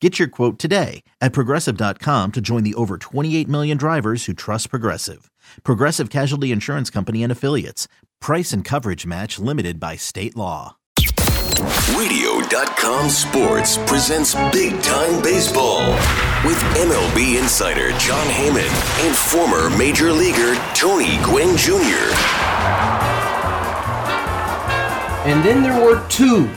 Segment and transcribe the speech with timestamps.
[0.00, 4.70] Get your quote today at progressive.com to join the over 28 million drivers who trust
[4.70, 5.28] Progressive.
[5.64, 7.88] Progressive Casualty Insurance Company and Affiliates.
[8.20, 10.76] Price and coverage match limited by state law.
[11.96, 15.90] Radio.com Sports presents Big Time Baseball
[16.44, 22.14] with MLB insider Jon Heyman and former major leaguer Tony Gwynn Jr.
[25.28, 26.48] And then there were two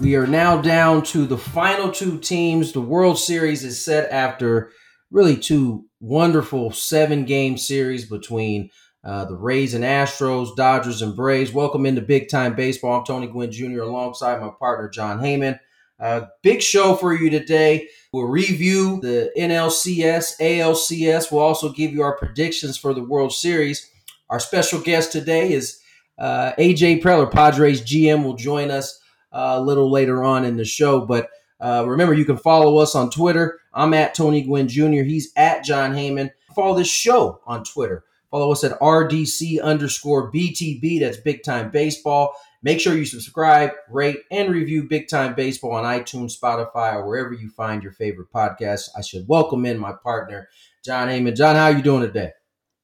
[0.00, 2.72] we are now down to the final two teams.
[2.72, 4.72] The World Series is set after
[5.10, 8.70] really two wonderful seven game series between
[9.04, 11.52] uh, the Rays and Astros, Dodgers and Braves.
[11.52, 13.00] Welcome into Big Time Baseball.
[13.00, 13.82] I'm Tony Gwynn Jr.
[13.82, 15.58] alongside my partner, Jon Heyman.
[16.00, 17.88] Uh, big show for you today.
[18.12, 21.30] We'll review the NLCS, ALCS.
[21.30, 23.88] We'll also give you our predictions for the World Series.
[24.30, 25.80] Our special guest today is
[26.18, 28.98] uh, AJ Preller, Padres GM, will join us
[29.32, 31.00] a little later on in the show.
[31.00, 33.60] But uh, remember, you can follow us on Twitter.
[33.72, 35.02] I'm at Tony Gwynn Jr.
[35.02, 36.30] He's at Jon Heyman.
[36.54, 38.04] Follow this show on Twitter.
[38.30, 41.00] Follow us at RDC underscore BTB.
[41.00, 42.34] That's Big Time Baseball.
[42.62, 47.32] Make sure you subscribe, rate, and review Big Time Baseball on iTunes, Spotify, or wherever
[47.32, 48.88] you find your favorite podcasts.
[48.96, 50.48] I should welcome in my partner,
[50.84, 51.36] Jon Heyman.
[51.36, 52.30] John, how are you doing today?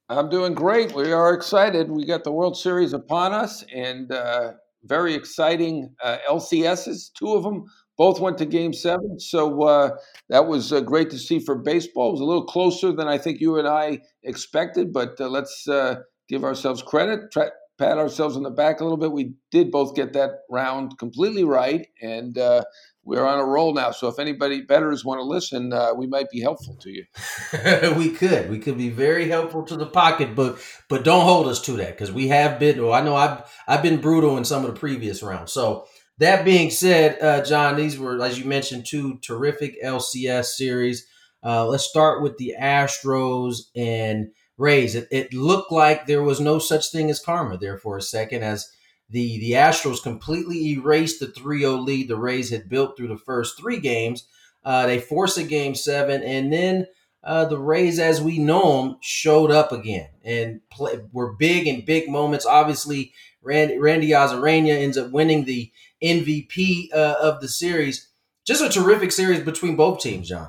[0.09, 0.95] I'm doing great.
[0.95, 1.91] We are excited.
[1.91, 4.55] We got the World Series upon us, and uh,
[4.85, 7.65] very exciting uh, LCSs, two of them.
[7.97, 9.19] Both went to game seven.
[9.19, 9.91] So uh,
[10.29, 12.11] that was uh, great to see for baseball.
[12.11, 15.67] It was a little closer than I think you and I expected, but uh, let's
[15.67, 15.97] uh,
[16.29, 19.13] give ourselves credit, try, pat ourselves on the back a little bit.
[19.13, 22.65] We did both get that round completely right, and uh,
[23.05, 23.91] we're on a roll now.
[23.91, 27.05] So if anybody betters want to listen, uh, we might be helpful to you.
[27.97, 28.51] we could.
[28.51, 32.13] We could be very helpful to the pocketbook, but don't hold us to that because
[32.13, 32.83] we have been.
[32.83, 35.53] Well, I know I've I've been brutal in some of the previous rounds.
[35.53, 35.87] So
[36.19, 41.07] that being said, uh, John, these were as you mentioned two terrific LCS series.
[41.43, 44.29] Uh, let's start with the Astros and
[44.59, 44.95] Rays.
[44.95, 48.43] It, it looked like there was no such thing as karma there for a second
[48.43, 48.71] as
[49.09, 53.59] the the Astros completely erased the 3-0 lead the Rays had built through the first
[53.59, 54.27] three games.
[54.65, 56.87] Uh, they forced a game seven, and then
[57.25, 61.85] uh, the Rays, as we know them, showed up again and play, were big in
[61.85, 62.45] big moments.
[62.45, 68.09] Obviously, Randy, Randy Arozarena ends up winning the MVP uh, of the series.
[68.45, 70.49] Just a terrific series between both teams, John.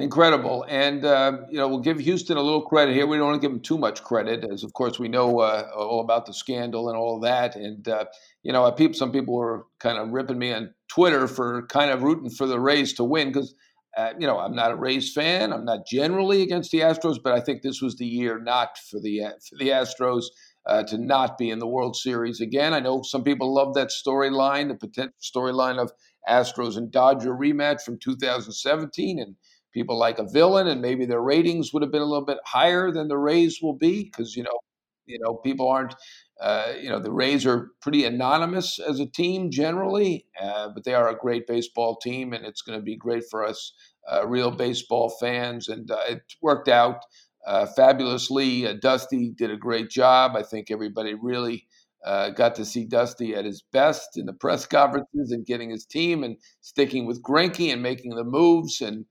[0.00, 3.06] Incredible, and uh, you know we'll give Houston a little credit here.
[3.06, 5.68] We don't want to give them too much credit, as of course we know uh,
[5.76, 7.54] all about the scandal and all that.
[7.54, 8.06] And uh,
[8.42, 12.02] you know, people, some people were kind of ripping me on Twitter for kind of
[12.02, 13.54] rooting for the Rays to win because
[13.94, 15.52] uh, you know I'm not a Rays fan.
[15.52, 19.00] I'm not generally against the Astros, but I think this was the year not for
[19.00, 20.24] the for the Astros.
[20.66, 22.74] Uh, to not be in the World Series again.
[22.74, 25.90] I know some people love that storyline, the potential storyline of
[26.28, 29.36] Astros and Dodger rematch from 2017, and
[29.72, 32.90] people like a villain, and maybe their ratings would have been a little bit higher
[32.90, 34.58] than the Rays will be because you know,
[35.06, 35.94] you know, people aren't.
[36.40, 40.94] Uh, you know, the Rays are pretty anonymous as a team generally, uh, but they
[40.94, 43.74] are a great baseball team, and it's going to be great for us
[44.10, 45.68] uh, real baseball fans.
[45.68, 47.02] And uh, it worked out
[47.46, 48.66] uh, fabulously.
[48.66, 50.32] Uh, Dusty did a great job.
[50.34, 51.66] I think everybody really.
[52.02, 55.84] Uh, got to see Dusty at his best in the press conferences and getting his
[55.84, 59.04] team and sticking with Greinke and making the moves and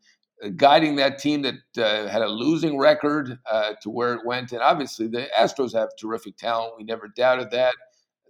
[0.56, 4.52] guiding that team that uh, had a losing record uh, to where it went.
[4.52, 6.74] And obviously, the Astros have terrific talent.
[6.78, 7.76] We never doubted that.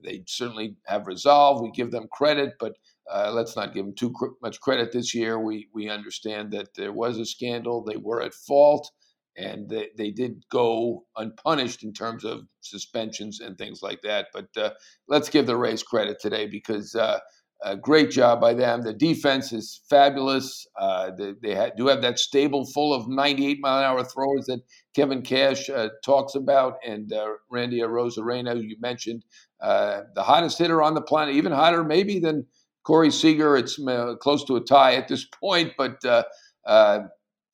[0.04, 1.62] They certainly have resolve.
[1.62, 2.78] We give them credit, but
[3.12, 5.40] uh, let's not give them too cr- much credit this year.
[5.40, 7.84] We we understand that there was a scandal.
[7.84, 8.90] They were at fault,
[9.38, 14.28] and they, they did go unpunished in terms of suspensions and things like that.
[14.34, 14.72] But uh,
[15.08, 17.20] let's give the Rays credit today because uh,
[17.64, 18.82] a great job by them.
[18.82, 20.66] The defense is fabulous.
[20.78, 24.46] Uh, they, they ha- do have that stable full of 98 mile an hour throwers
[24.46, 24.62] that
[24.96, 29.24] Kevin Cash uh, talks about, and uh, Randy Arozarena, who you mentioned,
[29.62, 32.46] uh, the hottest hitter on the planet, even hotter maybe than
[32.84, 33.58] Corey Seager.
[33.58, 37.00] It's uh, close to a tie at this point, but uh,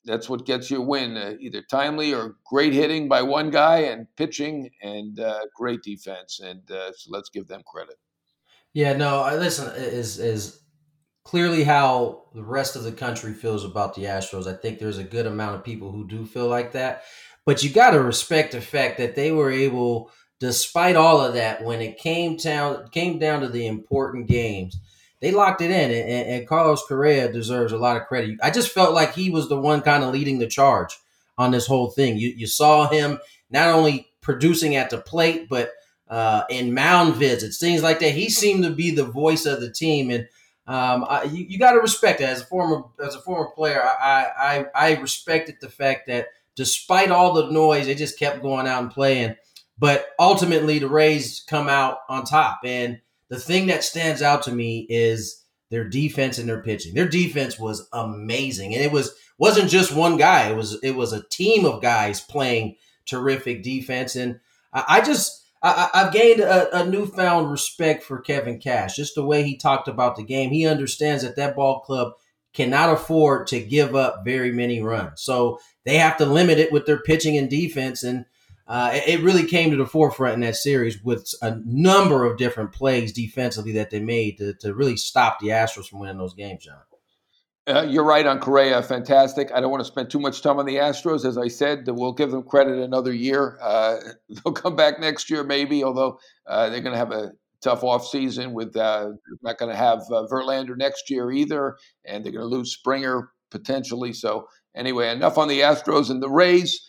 [0.06, 4.06] that's what gets you a win either timely or great hitting by one guy and
[4.18, 5.19] pitching and
[5.56, 6.40] great defense.
[6.40, 7.96] And so let's give them credit.
[8.75, 10.60] Yeah, no, I listen is is
[11.24, 14.48] clearly how the rest of the country feels about the Astros.
[14.48, 17.04] I think there's a good amount of people who do feel like that.
[17.45, 20.12] But you got to respect the fact that they were able
[20.42, 24.77] despite all of that when it came down came down to the important games,
[25.22, 28.38] they locked it in and, and Carlos Correa deserves a lot of credit.
[28.44, 30.98] I just felt like he was the one kind of leading the charge
[31.38, 32.18] on this whole thing.
[32.18, 33.19] You you saw him
[33.50, 35.72] not only producing at the plate but
[36.10, 38.12] uh, in mound visits, things like that.
[38.12, 40.28] He seemed to be the voice of the team, and
[40.68, 42.25] um, I, you, you got to respect it.
[42.25, 47.12] As a former as a former player, I, I I respected the fact that despite
[47.12, 49.36] all the noise, they just kept going out and playing.
[49.78, 54.51] But ultimately, the Rays come out on top, and the thing that stands out to
[54.51, 56.94] me is their defense and their pitching.
[56.94, 60.50] Their defense was amazing, and it was wasn't just one guy.
[60.50, 64.40] It was it was a team of guys playing terrific defense, and
[64.74, 68.95] I, I just I, have gained a, a, newfound respect for Kevin Cash.
[68.95, 72.13] Just the way he talked about the game, he understands that that ball club
[72.53, 76.85] cannot afford to give up very many runs, so they have to limit it with
[76.85, 78.03] their pitching and defense.
[78.03, 78.25] And
[78.67, 82.38] uh, it, it really came to the forefront in that series with a number of
[82.38, 86.35] different plays defensively that they made to, to really stop the Astros from winning those
[86.35, 86.77] games, John.
[87.67, 88.81] Uh, you're right on Correa.
[88.83, 89.51] Fantastic.
[89.51, 91.25] I don't want to spend too much time on the Astros.
[91.25, 93.57] As I said, we'll give them credit another year.
[93.62, 93.97] Uh,
[94.29, 97.31] they'll come back next year, maybe, although uh, they're going to have a
[97.62, 99.09] tough off season with uh,
[99.41, 103.31] not going to have uh, Verlander next year either, and they're going to lose Springer
[103.50, 104.13] potentially.
[104.13, 106.88] So, anyway, enough on the Astros and the Rays.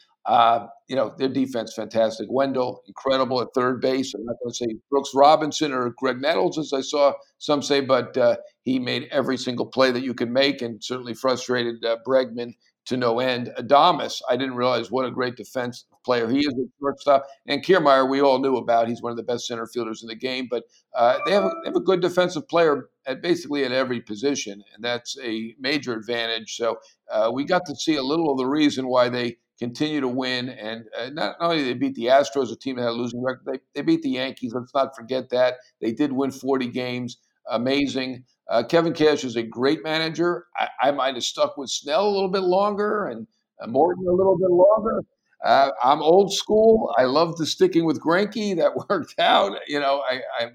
[0.88, 2.29] You know, their defense fantastic.
[2.31, 4.15] Wendle, incredible at third base.
[4.15, 7.81] I'm not going to say Brooks Robinson or Graig Nettles, as I saw some say,
[7.81, 11.97] but uh, he made every single play that you could make and certainly frustrated uh,
[12.06, 12.53] Bregman
[12.87, 13.53] to no end.
[13.59, 17.27] Adames, I didn't realize what a great defense player he is at shortstop.
[17.47, 18.88] And Kiermaier, we all knew about.
[18.88, 20.47] He's one of the best center fielders in the game.
[20.49, 24.00] But uh, they, have a, they have a good defensive player at basically at every
[24.00, 26.56] position, and that's a major advantage.
[26.56, 26.79] So
[27.11, 30.49] uh, we got to see a little of the reason why they continue to win.
[30.49, 33.23] And uh, not, not only they beat the Astros, a team that had a losing
[33.23, 34.53] record, they, they beat the Yankees.
[34.55, 35.56] Let's not forget that.
[35.81, 37.19] They did win 40 games.
[37.49, 38.25] Amazing.
[38.49, 40.47] Uh, Kevin Cash is a great manager.
[40.56, 43.26] I, I, might have stuck with Snell a little bit longer and
[43.61, 45.03] uh, Morton a little bit longer.
[45.44, 46.94] Uh, I'm old school.
[46.99, 48.56] I love the sticking with Greinke.
[48.56, 49.59] That worked out.
[49.67, 50.50] You know, I, I,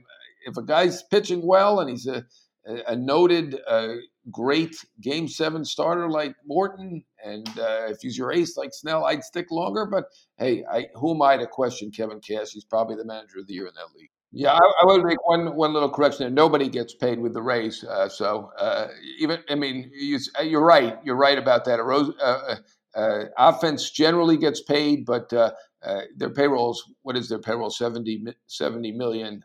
[0.45, 2.25] if a guy's pitching well and he's a,
[2.87, 3.95] a noted uh,
[4.29, 9.23] great game seven starter like Morton, and uh, if he's your ace like Snell, I'd
[9.23, 9.85] stick longer.
[9.85, 10.05] But
[10.37, 12.51] hey, I, who am I to question Kevin Cash?
[12.51, 14.09] He's probably the manager of the year in that league.
[14.33, 16.29] Yeah, I, I would make one one little correction there.
[16.29, 18.87] Nobody gets paid with the Rays, uh, so uh,
[19.19, 20.97] even I mean, you, are uh, right.
[21.03, 21.79] You're right about that.
[21.79, 22.55] Uh,
[22.93, 26.83] uh, offense generally gets paid, but their payrolls.
[27.01, 27.69] What is their payroll?
[27.69, 29.43] 70, 70 million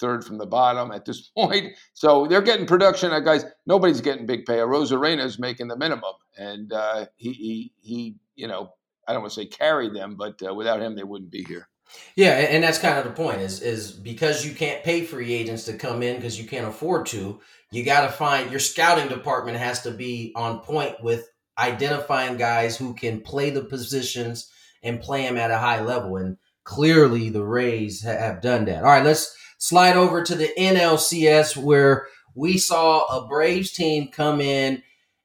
[0.00, 1.72] third from the bottom at this point.
[1.92, 3.12] So they're getting production.
[3.12, 4.58] Uh, guys, nobody's getting big pay.
[4.58, 8.70] Arozarena is making the minimum, and uh, he, he he you know
[9.06, 11.68] I don't want to say carried them, but uh, without him they wouldn't be here.
[12.16, 15.64] Yeah, and that's kind of the point is is because you can't pay free agents
[15.64, 17.40] to come in because you can't afford to.
[17.70, 22.76] You got to find your scouting department has to be on point with identifying guys
[22.76, 24.50] who can play the positions
[24.82, 26.16] and play them at a high level.
[26.16, 28.84] And clearly, the Rays have done that.
[28.84, 34.42] All right, let's slide over to the NLCS where we saw a Braves team come
[34.42, 34.82] in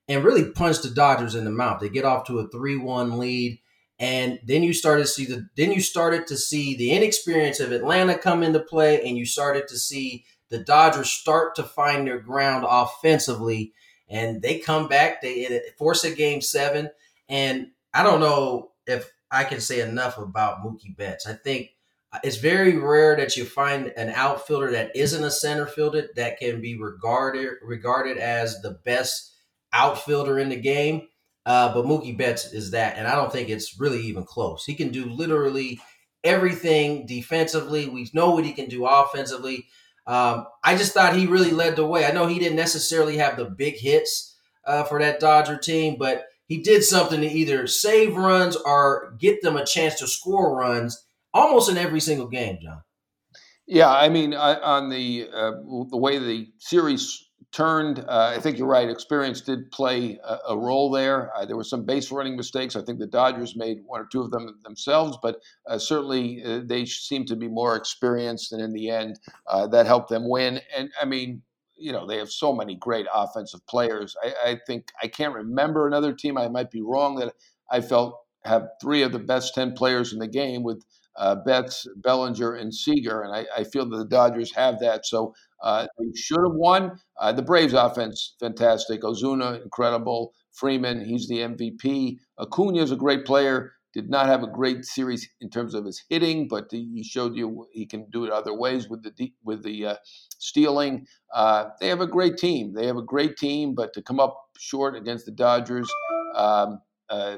[0.07, 1.81] and really punch the Dodgers in the mouth.
[1.81, 3.59] They get off to a 3-1 lead
[3.99, 7.73] and then you started to see the then you started to see the inexperience of
[7.73, 12.19] Atlanta come into play and you started to see the Dodgers start to find their
[12.19, 13.73] ground offensively
[14.07, 16.89] and they come back they force a game 7
[17.27, 21.27] and I don't know if I can say enough about Mookie Betts.
[21.27, 21.71] I think
[22.23, 26.59] it's very rare that you find an outfielder that isn't a center fielder that can
[26.59, 29.35] be regarded regarded as the best
[29.73, 31.07] outfielder in the game.
[31.45, 34.65] Uh, but Mookie Betts is that, and I don't think it's really even close.
[34.65, 35.79] He can do literally
[36.23, 37.87] everything defensively.
[37.87, 39.67] We know what he can do offensively.
[40.05, 42.05] Um, I just thought he really led the way.
[42.05, 44.35] I know he didn't necessarily have the big hits
[44.65, 49.41] uh, for that Dodger team, but he did something to either save runs or get
[49.41, 52.81] them a chance to score runs almost in every single game, John.
[53.67, 55.51] Yeah, I mean, on the uh,
[55.91, 58.89] the way the series turned, uh, I think you're right.
[58.89, 61.31] Experience did play a, a role there.
[61.35, 62.75] Uh, there were some base running mistakes.
[62.75, 66.61] I think the Dodgers made one or two of them themselves, but uh, certainly uh,
[66.65, 70.61] they seemed to be more experienced, and in the end, uh, that helped them win.
[70.75, 71.41] And I mean,
[71.75, 74.15] you know, they have so many great offensive players.
[74.23, 76.37] I, I think I can't remember another team.
[76.37, 77.33] I might be wrong that
[77.71, 80.83] I felt have three of the best ten players in the game with
[81.19, 85.05] uh, Betts, Bellinger, and Seager, and I, I, feel that the Dodgers have that.
[85.05, 86.97] So uh, they should have won.
[87.19, 89.01] Uh, the Braves offense, fantastic.
[89.01, 90.33] Ozuna, incredible.
[90.53, 92.17] Freeman, he's the MVP.
[92.39, 93.73] Acuna is a great player.
[93.93, 97.67] Did not have a great series in terms of his hitting, but he showed you
[97.71, 99.95] he can do it other ways with the with the uh,
[100.37, 101.05] stealing.
[101.33, 102.73] Uh, they have a great team.
[102.73, 105.89] They have a great team, but to come up short against the Dodgers,
[106.35, 107.37] um, uh,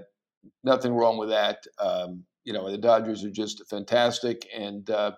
[0.63, 1.63] nothing wrong with that.
[1.79, 4.47] Um, you know, the Dodgers are just fantastic.
[4.55, 5.11] And, uh,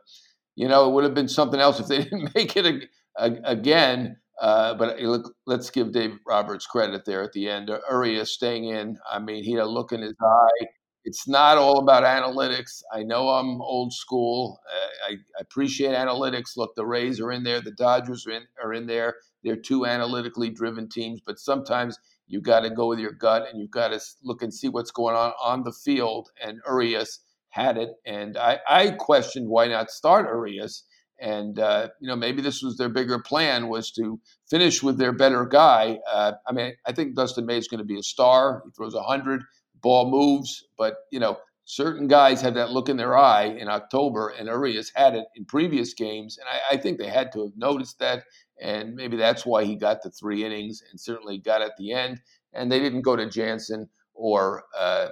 [0.55, 4.17] you know, it would have been something else if they didn't make it again.
[4.41, 7.71] Uh, but look, let's give Dave Roberts credit there at the end.
[7.89, 8.97] Urias staying in.
[9.09, 10.65] I mean, he had a look in his eye.
[11.05, 12.81] It's not all about analytics.
[12.93, 14.59] I know I'm old school.
[14.73, 16.55] Uh, I, I, appreciate analytics.
[16.55, 17.59] Look, the Rays are in there.
[17.59, 19.15] The Dodgers are in, are in there.
[19.43, 23.59] They're two analytically driven teams, but sometimes– You've got to go with your gut and
[23.59, 26.29] you've got to look and see what's going on on the field.
[26.41, 27.91] And Urias had it.
[28.05, 30.83] And I, I questioned why not start Urias.
[31.19, 35.13] And, uh, you know, maybe this was their bigger plan was to finish with their
[35.13, 35.99] better guy.
[36.11, 38.63] Uh, I mean, I think Dustin May is going to be a star.
[38.65, 39.43] He throws 100,
[39.81, 40.65] ball moves.
[40.77, 44.91] But, you know, certain guys have that look in their eye in October, and Urias
[44.95, 46.37] had it in previous games.
[46.37, 48.23] And I, I think they had to have noticed that
[48.63, 52.21] and maybe that's why he got the three innings and certainly got at the end.
[52.53, 55.09] And they didn't go to Jansen or uh,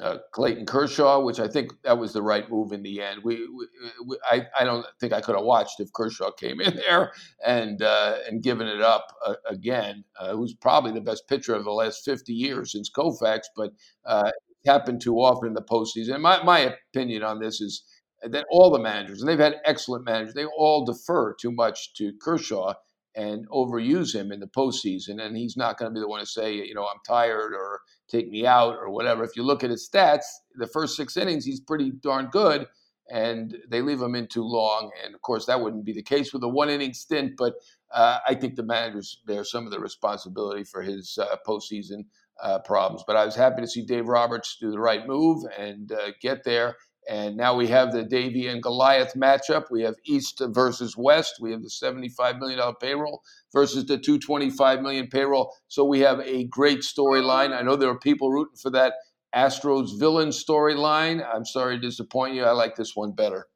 [0.00, 3.20] uh, Clayton Kershaw, which I think that was the right move in the end.
[3.22, 3.66] We, we,
[4.06, 7.12] we I, I don't think I could have watched if Kershaw came in there
[7.44, 10.04] and uh, and given it up uh, again.
[10.18, 13.70] Uh, who's probably the best pitcher of the last 50 years since Koufax, but
[14.04, 14.32] uh,
[14.64, 16.20] it happened too often in the postseason.
[16.20, 17.84] My my opinion on this is
[18.22, 22.12] that all the managers, and they've had excellent managers, they all defer too much to
[22.20, 22.74] Kershaw
[23.18, 25.20] and overuse him in the postseason.
[25.20, 27.80] And he's not going to be the one to say, you know, I'm tired or
[28.08, 29.24] take me out or whatever.
[29.24, 30.22] If you look at his stats,
[30.54, 32.68] the first six innings, he's pretty darn good.
[33.10, 34.92] And they leave him in too long.
[35.04, 37.32] And of course, that wouldn't be the case with a one inning stint.
[37.36, 37.54] But
[37.92, 42.04] uh, I think the managers bear some of the responsibility for his uh, postseason
[42.40, 43.02] uh, problems.
[43.04, 46.44] But I was happy to see Dave Roberts do the right move and uh, get
[46.44, 46.76] there.
[47.08, 49.64] And now we have the Davy and Goliath matchup.
[49.70, 51.36] We have East versus West.
[51.40, 53.22] We have the $75 million payroll
[53.52, 55.54] versus the 225 million payroll.
[55.68, 57.56] So we have a great storyline.
[57.56, 58.94] I know there are people rooting for that
[59.34, 61.26] Astros villain storyline.
[61.34, 62.44] I'm sorry to disappoint you.
[62.44, 63.46] I like this one better.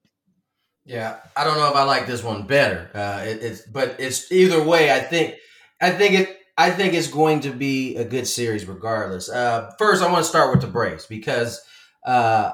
[0.85, 2.91] Yeah, I don't know if I like this one better.
[2.93, 4.91] Uh, it, it's but it's either way.
[4.91, 5.37] I think
[5.81, 9.31] I think it I think it's going to be a good series regardless.
[9.31, 11.63] Uh, first, I want to start with the Braves because
[12.05, 12.53] uh,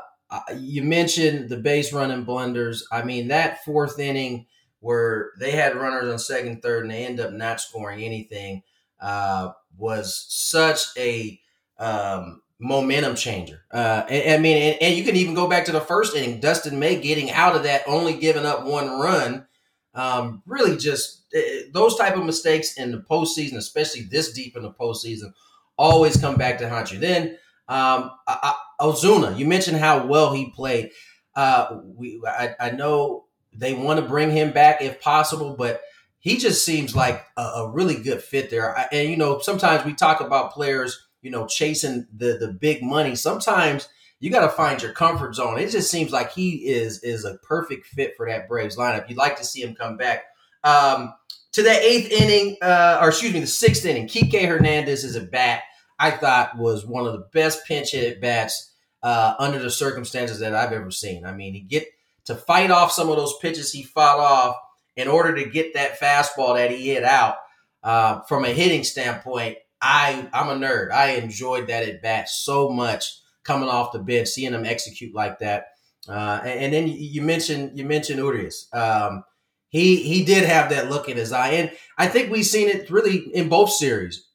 [0.57, 2.87] you mentioned the base running blunders.
[2.93, 4.47] I mean, that fourth inning
[4.81, 8.63] where they had runners on second, third, and they end up not scoring anything
[9.01, 11.41] uh, was such a
[11.79, 13.63] um, momentum changer.
[13.73, 16.41] Uh, and, I mean, and, and, you can even go back to the first inning.
[16.41, 19.47] Dustin May getting out of that, only giving up one run.
[19.95, 21.41] Um, really, just uh,
[21.73, 25.33] those type of mistakes in the postseason, especially this deep in the postseason,
[25.77, 26.99] always come back to haunt you.
[26.99, 27.37] Then
[27.69, 30.91] um, I, I, Ozuna, you mentioned how well he played.
[31.35, 35.83] Uh, we, I, I know they want to bring him back if possible, but
[36.19, 38.77] he just seems like a, a really good fit there.
[38.77, 42.83] I, and you know, sometimes we talk about players, you know, chasing the the big
[42.83, 43.15] money.
[43.15, 43.89] Sometimes
[44.21, 45.59] you got to find your comfort zone.
[45.59, 49.09] It just seems like he is is a perfect fit for that Braves lineup.
[49.09, 50.25] You'd like to see him come back.
[50.65, 51.15] Um,
[51.53, 55.21] to the eighth inning, uh, or excuse me, the sixth inning, Kike Hernandez is a
[55.21, 55.63] bat.
[55.99, 60.55] I thought was one of the best pinch hit bats uh, under the circumstances that
[60.55, 61.25] I've ever seen.
[61.25, 61.87] I mean, he get
[62.27, 64.57] to fight off some of those pitches he fought off
[64.97, 67.37] in order to get that fastball that he hit out.
[67.83, 70.91] Uh, from a hitting standpoint, I I'm a nerd.
[70.91, 75.39] I enjoyed that at bat so much coming off the bench, seeing him execute like
[75.39, 75.67] that.
[76.09, 78.69] Uh, and, and, then you mentioned you mentioned Urias.
[78.73, 79.23] Um,
[79.69, 82.91] he he did have that look in his eye, and I think we've seen it
[82.91, 84.27] really in both series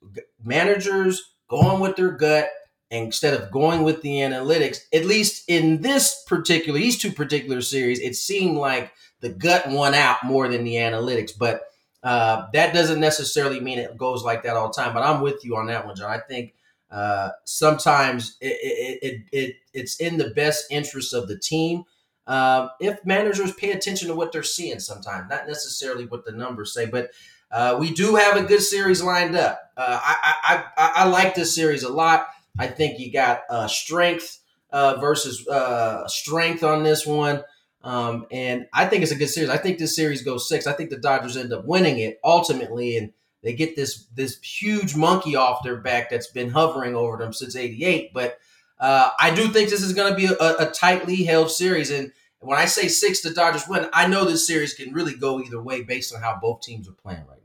[0.44, 2.50] managers going with their gut
[2.92, 8.00] instead of going with the analytics, at least in this particular, these two particular series,
[8.00, 11.32] it seemed like the gut won out more than the analytics.
[11.38, 11.64] But
[12.04, 14.94] uh, that doesn't necessarily mean it goes like that all the time.
[14.94, 16.12] But I'm with you on that one, John.
[16.12, 16.54] I think
[16.92, 21.86] uh, sometimes it, it, it, it, it's in the best interest of the team
[22.26, 26.74] uh, if managers pay attention to what they're seeing sometimes, not necessarily what the numbers
[26.74, 27.12] say, but
[27.54, 29.62] uh, we do have a good series lined up.
[29.78, 32.28] Uh, I, I, I, I, like this series a lot.
[32.58, 34.40] I think you got uh, strength
[34.72, 37.44] uh, versus uh, strength on this one.
[37.84, 39.52] Um, and I think it's a good series.
[39.52, 40.66] I think this series goes six.
[40.66, 44.96] I think the Dodgers end up winning it ultimately, and they get this this huge
[44.96, 48.14] monkey off their back that's been hovering over them since '88.
[48.14, 48.40] But
[48.80, 51.92] uh, I do think this is going to be a, a, tightly held series.
[51.92, 55.40] And when I say six, the Dodgers win, I know this series can really go
[55.40, 57.43] either way based on how both teams are playing right.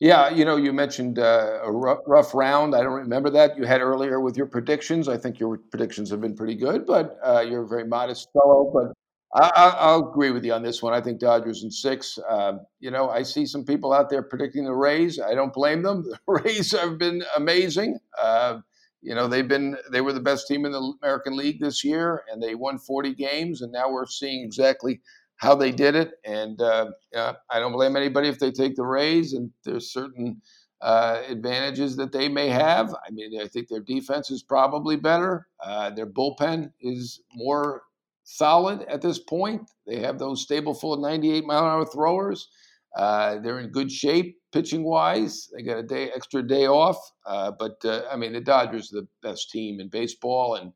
[0.00, 2.74] Yeah, you know, you mentioned uh, a rough, round.
[2.74, 5.08] I don't remember that you had earlier with your predictions.
[5.08, 8.70] I think your predictions have been pretty good, but uh, you're a very modest fellow.
[8.72, 8.92] But
[9.34, 10.94] I, will agree with you on this one.
[10.94, 12.16] I think Dodgers in six.
[12.28, 15.18] Um, you know, I see some people out there predicting the Rays.
[15.18, 16.04] I don't blame them.
[16.26, 17.98] The Rays have been amazing.
[18.16, 18.60] Uh,
[19.00, 22.22] you know they've been they were the best team in the American League this year,
[22.30, 25.00] and they won 40 games, and now we're seeing exactly
[25.38, 26.12] how they did it.
[26.24, 30.40] And uh, I don't blame anybody if they take the Rays, and there's certain
[30.80, 32.94] uh, advantages that they may have.
[32.94, 35.48] I mean, I think their defense is probably better.
[35.62, 37.82] Uh, their bullpen is more
[38.24, 39.70] solid at this point.
[39.86, 42.48] They have those stable full of 98 mile an hour throwers.
[42.96, 45.48] Uh, they're in good shape pitching wise.
[45.54, 49.00] They got a day extra day off, uh, but uh, I mean the Dodgers are
[49.00, 50.72] the best team in baseball, and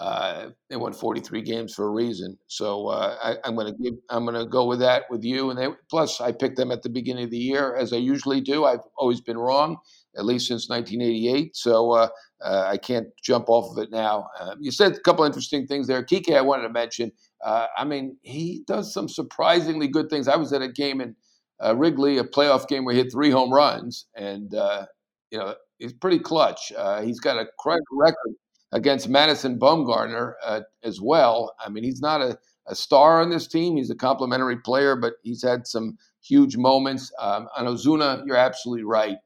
[0.00, 2.38] uh, they won 43 games for a reason.
[2.46, 5.50] So uh, I, am going to give I'm going to go with that with you.
[5.50, 8.40] And they, plus I picked them at the beginning of the year as I usually
[8.40, 8.64] do.
[8.64, 9.76] I've always been wrong,
[10.16, 11.54] at least since 1988.
[11.54, 12.08] So uh,
[12.42, 14.28] I can't jump off of it now.
[14.58, 16.34] you said a couple interesting things there, Kike.
[16.34, 17.12] I wanted to mention.
[17.44, 20.28] I mean, he does some surprisingly good things.
[20.28, 21.14] I was at a game in
[21.62, 24.86] uh, Wrigley, a playoff game where he hit three home runs, and uh,
[25.30, 26.72] you know he's pretty clutch.
[26.74, 28.34] Uh, he's got a credit record
[28.72, 31.54] against Madison Bumgarner uh, as well.
[31.64, 35.14] I mean, he's not a, a, star on this team; he's a complimentary player, but
[35.22, 37.12] he's had some huge moments.
[37.18, 39.16] Um, on Ozuna, you're absolutely right.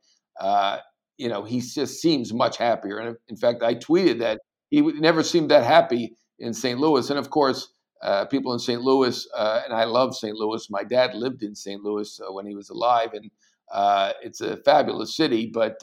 [0.40, 0.78] Uh,
[1.18, 5.22] you know, he just seems much happier, and in fact, I tweeted that he never
[5.22, 6.78] seemed that happy in St.
[6.78, 7.68] Louis, and of course
[8.02, 8.82] uh, people in St.
[8.82, 10.36] Louis, uh, and I love St.
[10.36, 10.68] Louis.
[10.70, 11.82] My dad lived in St.
[11.82, 13.30] Louis uh, when he was alive, and
[13.72, 15.50] uh, it's a fabulous city.
[15.52, 15.82] But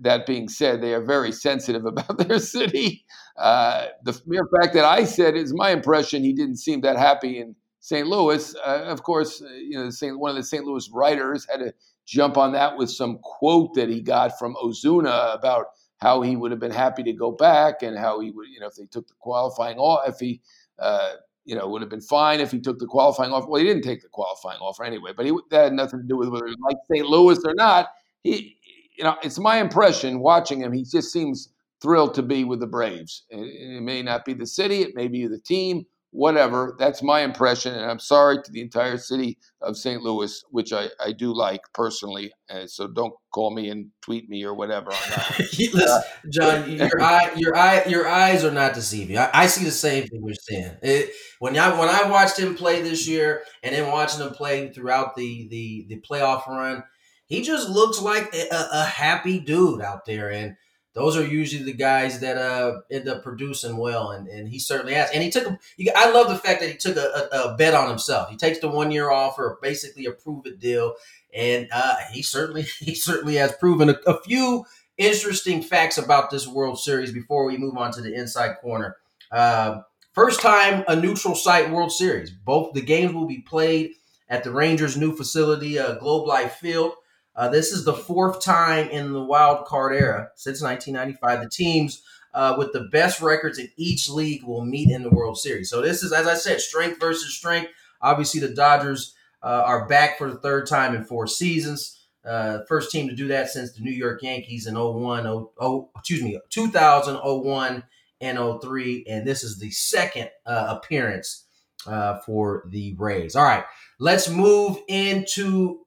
[0.00, 3.04] that being said, they are very sensitive about their city.
[3.36, 6.22] Uh, the mere fact that I said is my impression.
[6.22, 8.06] He didn't seem that happy in St.
[8.06, 8.54] Louis.
[8.64, 10.18] of course, you know, St.
[10.18, 10.64] one of the St.
[10.64, 11.72] Louis writers had to
[12.06, 15.66] jump on that with some quote that he got from Ozuna about
[15.98, 18.66] how he would have been happy to go back and how he would, you know,
[18.66, 20.40] if they took the qualifying off, if he
[20.78, 21.12] uh,
[21.44, 23.48] you know, would have been fine if he took the qualifying offer.
[23.48, 26.16] Well, he didn't take the qualifying offer anyway, but he that had nothing to do
[26.16, 27.06] with whether he liked St.
[27.06, 27.88] Louis or not.
[28.22, 28.58] He,
[28.96, 30.72] you know, it's my impression watching him.
[30.72, 31.50] He just seems
[31.80, 33.24] thrilled to be with the Braves.
[33.30, 36.76] It, it may not be the city, it may be the team, whatever.
[36.78, 40.02] That's my impression, and I'm sorry to the entire city of St.
[40.02, 42.32] Louis, which I, I do like personally.
[42.50, 45.38] Uh, so don't call me and tweet me or whatever on that.
[45.58, 46.00] Listen, uh,
[46.30, 49.18] John, your eye, your eye, your eyes are not deceiving.
[49.18, 50.76] I, I see the same thing you're saying.
[50.82, 54.70] It, when I when I watched him play this year, and then watching him play
[54.70, 56.82] throughout the the the playoff run,
[57.30, 60.56] he just looks like a, a happy dude out there, and
[60.94, 64.94] those are usually the guys that uh, end up producing well, and, and he certainly
[64.94, 65.10] has.
[65.12, 65.58] And he took, a,
[65.96, 68.30] I love the fact that he took a, a, a bet on himself.
[68.30, 70.96] He takes the one year offer, basically a prove it deal,
[71.32, 74.64] and uh, he certainly he certainly has proven a, a, few
[74.98, 78.96] interesting facts about this World Series before we move on to the inside corner.
[79.30, 79.82] Uh,
[80.14, 82.32] first time a neutral site World Series.
[82.32, 83.92] Both the games will be played
[84.28, 86.94] at the Rangers' new facility, uh, Globe Life Field.
[87.36, 91.42] Uh, this is the fourth time in the wild card era since 1995.
[91.42, 92.02] The teams
[92.34, 95.70] uh, with the best records in each league will meet in the World Series.
[95.70, 97.70] So this is, as I said, strength versus strength.
[98.02, 101.96] Obviously, the Dodgers uh, are back for the third time in four seasons.
[102.24, 105.90] Uh, first team to do that since the New York Yankees in 01, 0, oh,
[105.96, 107.82] excuse me, 2000, 01,
[108.20, 109.06] and 03.
[109.08, 111.46] And this is the second uh, appearance
[111.86, 113.36] uh, for the Rays.
[113.36, 113.64] All right,
[113.98, 115.80] let's move into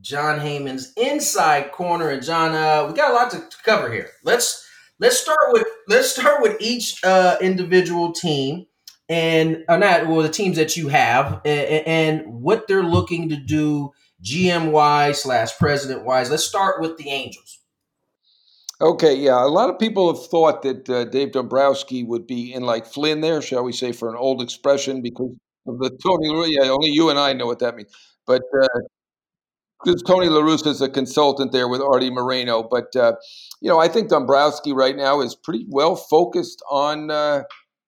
[0.00, 2.08] Jon Heyman's inside corner.
[2.08, 4.10] And John, uh, we got a lot to, to cover here.
[4.24, 8.66] Let's let's start with let's start with each uh, individual team
[9.08, 13.28] and or uh, not well the teams that you have and, and what they're looking
[13.28, 16.30] to do GM wise slash president wise.
[16.30, 17.58] Let's start with the Angels.
[18.80, 19.44] Okay, yeah.
[19.44, 23.20] A lot of people have thought that uh, Dave Dombrowski would be in like Flynn
[23.20, 25.30] there, shall we say, for an old expression because
[25.66, 26.52] of the Tony.
[26.52, 27.94] Yeah, only you and I know what that means.
[28.26, 28.42] But
[29.82, 32.62] because uh, Tony La Russa is a consultant there with Artie Moreno.
[32.62, 33.14] But uh,
[33.60, 37.42] you know, I think Dombrowski right now is pretty well focused on uh,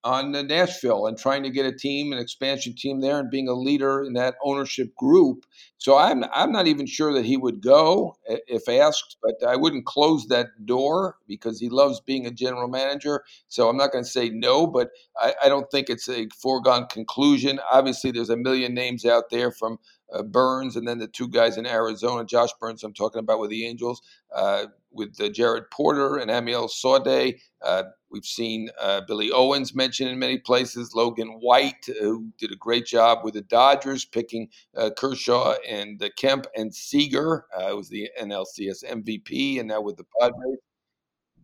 [0.04, 3.54] on Nashville and trying to get a team, an expansion team there, and being a
[3.54, 5.46] leader in that ownership group.
[5.78, 9.86] So I'm I'm not even sure that he would go if asked, but I wouldn't
[9.86, 13.24] close that door because he loves being a general manager.
[13.48, 16.86] So I'm not going to say no, but I, I, don't think it's a foregone
[16.86, 17.58] conclusion.
[17.70, 19.78] Obviously, there's a million names out there from
[20.14, 23.50] uh, Byrnes and then the two guys in Arizona, Josh Byrnes, I'm talking about with
[23.50, 24.00] the Angels,
[24.34, 27.40] uh, with uh, Jared Porter and Amiel Sawdaye.
[27.62, 32.56] Uh, we've seen uh, Billy Owens mentioned in many places, Logan White, who did a
[32.56, 38.08] great job with the Dodgers, picking uh, Kershaw and Kemp and Seager, uh, was the
[38.20, 40.58] NLCS MVP, and now with the Padres.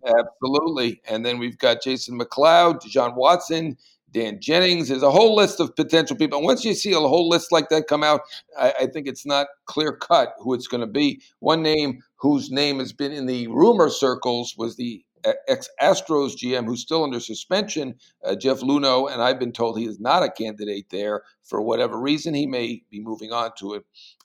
[0.06, 1.00] Absolutely.
[1.08, 3.76] And then we've got Jason McLeod, John Watson,
[4.12, 4.88] Dan Jennings.
[4.88, 6.38] There's a whole list of potential people.
[6.38, 8.22] And once you see a whole list like that come out,
[8.58, 11.20] I, I think it's not clear cut who it's going to be.
[11.38, 15.04] One name whose name has been in the rumor circles was the
[15.48, 19.86] ex Astros GM who's still under suspension, uh, Jeff Luhnow, and I've been told he
[19.86, 22.34] is not a candidate there for whatever reason.
[22.34, 23.80] He may be moving on to a,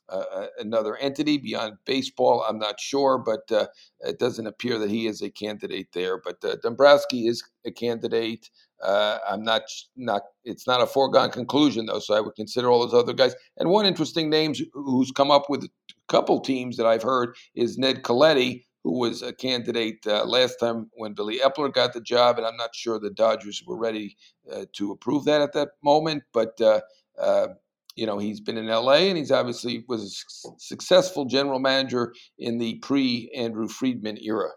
[0.10, 2.46] uh, another entity beyond baseball.
[2.48, 3.68] I'm not sure, but uh,
[4.02, 6.20] it doesn't appear that he is a candidate there.
[6.24, 8.50] But uh, Dombrowski is a candidate.
[8.84, 9.64] Uh, I'm not
[9.96, 10.24] not.
[10.44, 13.36] It's not a foregone conclusion though, so I would consider all those other guys.
[13.58, 15.70] And one interesting name who's come up with a
[16.08, 20.92] couple teams that I've heard is Ned Colletti, who was a candidate uh, last time
[20.94, 24.16] when Billy Eppler got the job, and I'm not sure the Dodgers were ready
[24.54, 26.22] uh, to approve that at that moment.
[26.32, 26.82] But uh,
[27.20, 27.48] uh
[27.96, 30.04] you know, he's been in LA, and he's obviously was
[30.46, 34.50] a successful general manager in the pre Andrew Friedman era.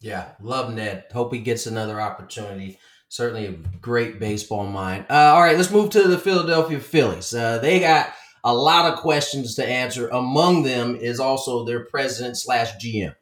[0.00, 1.06] Yeah, love Ned.
[1.10, 2.78] Hope he gets another opportunity
[3.10, 5.06] certainly a great baseball mind.
[5.08, 7.34] Uh, all right, let's move to the Philadelphia Phillies.
[7.34, 8.12] Uh, they got
[8.44, 10.08] a lot of questions to answer.
[10.08, 13.14] Among them is also their president slash GM.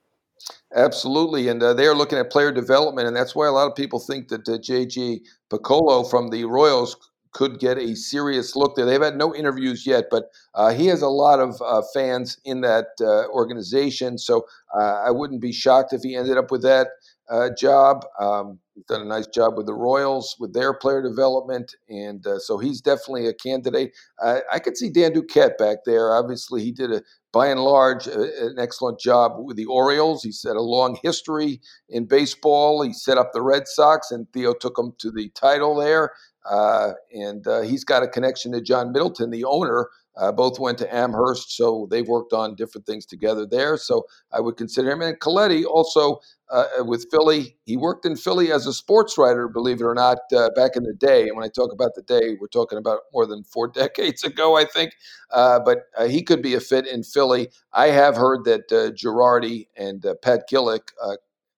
[0.75, 3.75] Absolutely, and uh, they are looking at player development, and that's why a lot of
[3.75, 6.96] people think that uh, JJ Picollo from the Royals
[7.33, 8.87] could get a serious look there.
[8.87, 12.62] They've had no interviews yet, but uh, he has a lot of uh, fans in
[12.62, 14.46] that uh, organization, so
[14.79, 16.88] uh, I wouldn't be shocked if he ended up with that
[17.29, 18.05] uh, job.
[18.19, 22.39] Um, he's done a nice job with the Royals with their player development, and uh,
[22.39, 23.93] so he's definitely a candidate.
[24.21, 26.15] I, I could see Dan Duquette back there.
[26.15, 30.23] Obviously, he did a by and large a, an excellent job with the Orioles.
[30.23, 32.83] He's had a long history in baseball.
[32.83, 36.12] He set up the Red Sox, and Theo took him to the title there.
[36.49, 39.89] Uh, and uh, he's got a connection to John Middleton, the owner.
[40.16, 43.76] Uh, both went to Amherst, so they've worked on different things together there.
[43.76, 45.02] So I would consider him.
[45.02, 47.57] And Colletti also uh, with Philly.
[47.64, 50.85] He worked in Philly as a sports writer, believe it or not, uh, back in
[50.85, 51.22] the day.
[51.22, 54.57] And when I talk about the day, we're talking about more than four decades ago,
[54.57, 54.92] I think.
[55.31, 57.48] Uh, but uh, he could be a fit in Philly.
[57.72, 60.92] I have heard that uh, Girardi and uh, Pat Gillick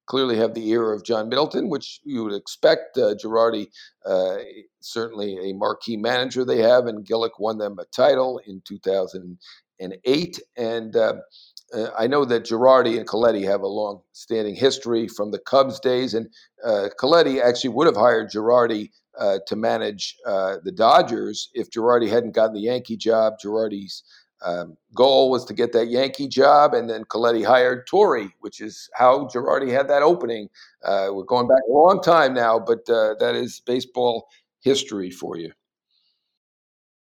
[0.09, 2.97] clearly have the ear of John Middleton, which you would expect.
[2.97, 3.69] Girardi,
[4.81, 10.41] certainly a marquee manager they have, and Gillick won them a title in 2008.
[10.57, 10.97] And
[11.75, 16.15] uh, I know that Girardi and Colletti have a long-standing history from the Cubs days,
[16.15, 16.29] and
[16.65, 22.09] uh, Colletti actually would have hired Girardi uh, to manage uh, the Dodgers if Girardi
[22.09, 23.35] hadn't gotten the Yankee job.
[23.45, 24.03] Girardi's
[24.45, 28.89] um, goal was to get that Yankee job, and then Colletti hired Torre, which is
[28.95, 30.49] how Girardi had that opening.
[30.85, 34.29] Uh, we're going back a long time now, but uh, that is baseball
[34.61, 35.53] history for you.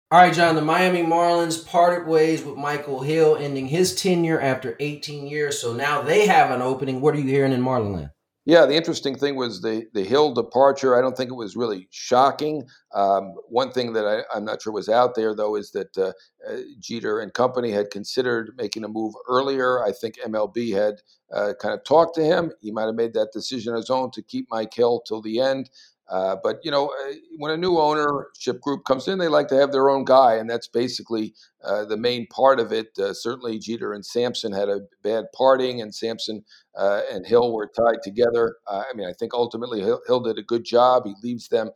[0.09, 4.77] All right, John, the Miami Marlins parted ways with Michael Hill, ending his tenure after
[4.79, 5.59] 18 years.
[5.59, 7.01] So now they have an opening.
[7.01, 8.11] What are you hearing in Marlonland?
[8.47, 10.97] Yeah, the interesting thing was the the Hill departure.
[10.97, 12.63] I don't think it was really shocking.
[12.93, 16.13] Um, one thing that I, am not sure was out there though is that uh,
[16.49, 19.83] uh, Jeter and company had considered making a move earlier.
[19.83, 22.53] I think MLB had uh, kind of talked to him.
[22.61, 25.41] He might have made that decision on his own to keep Mike Hill till the
[25.41, 25.69] end.
[26.09, 29.57] Uh, but you know, uh, when a new ownership group comes in, they like to
[29.57, 32.97] have their own guy, and that's basically uh, the main part of it.
[32.99, 36.43] Uh, certainly, Jeter and Samson had a bad parting, and Samson
[36.77, 38.57] uh, and Hill were tied together.
[38.67, 41.03] Uh, I mean, I think ultimately Hill, Hill, did a good job.
[41.05, 41.71] He leaves them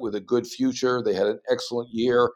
[0.00, 1.02] with a good future.
[1.02, 2.30] They had an excellent year.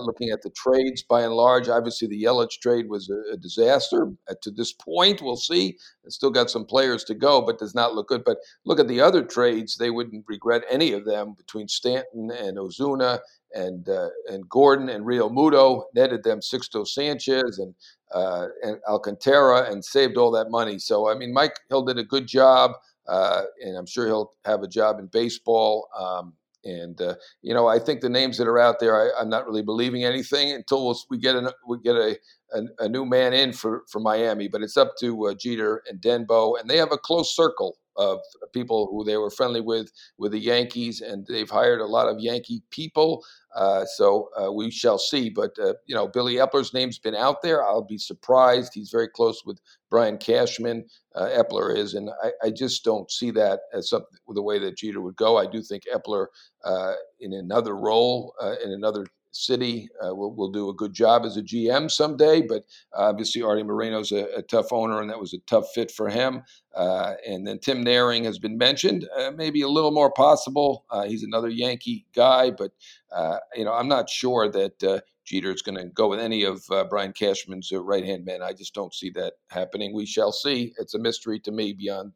[0.00, 4.12] looking at the trades, by and large, obviously the Yelich trade was a, a disaster.
[4.42, 5.78] to this point, we'll see.
[6.02, 8.24] It's still got some players to go, but does not look good.
[8.24, 12.58] But look at the other trades; they wouldn't regret any of them between Stanton and
[12.58, 13.20] Ozuna
[13.54, 17.74] and uh, and Gordon and Realmuto netted them Sixto Sanchez and
[18.12, 20.78] uh, and Alcantara and saved all that money.
[20.78, 22.72] So I mean, Mike Hill did a good job,
[23.06, 25.88] uh, and I'm sure he'll have a job in baseball.
[25.98, 29.28] Um, and uh, you know, I think the names that are out there, I, am
[29.28, 32.18] not really believing anything until we get a, we get a,
[32.54, 34.48] a, a, new man in for, for Miami.
[34.48, 38.20] But it's up to uh, Jeter and Denbo, and they have a close circle of
[38.52, 42.18] people who they were friendly with with the Yankees, and they've hired a lot of
[42.18, 43.24] Yankee people.
[43.54, 45.30] Uh, so uh, we shall see.
[45.30, 47.62] But uh, you know, Billy Eppler's name's been out there.
[47.64, 48.72] I'll be surprised.
[48.74, 50.84] He's very close with Brian Cashman.
[51.14, 54.76] Uh, Eppler is, and I, I, just don't see that as something the way that
[54.76, 55.38] Jeter would go.
[55.38, 56.26] I do think Eppler
[56.64, 61.36] uh, in another role in another City uh, will, will do a good job as
[61.36, 65.38] a GM someday, but obviously Artie Moreno's a, a tough owner, and that was a
[65.46, 66.42] tough fit for him.
[66.74, 70.84] Uh, and then Tim Naehring has been mentioned, uh, maybe a little more possible.
[70.90, 72.70] Uh, he's another Yankee guy, but
[73.12, 76.44] uh, you know I'm not sure that uh, Jeter is going to go with any
[76.44, 78.42] of Brian Cashman's right hand men.
[78.42, 79.92] I just don't see that happening.
[79.94, 80.72] We shall see.
[80.78, 82.12] It's a mystery to me beyond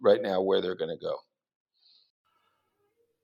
[0.00, 1.16] right now where they're going to go.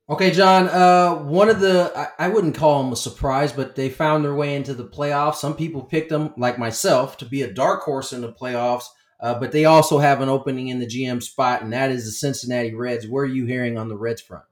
[0.06, 0.68] Okay, John.
[0.68, 4.34] Uh, one of the I, I, wouldn't call them a surprise, but they found their
[4.34, 5.36] way into the playoffs.
[5.36, 8.84] Some people picked them, like myself, to be a dark horse in the playoffs.
[9.18, 12.10] Uh, but they also have an opening in the GM spot, and that is the
[12.10, 13.08] Cincinnati Reds.
[13.08, 14.44] Where are you hearing on the Reds front?